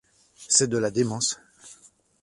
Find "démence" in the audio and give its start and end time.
0.89-1.39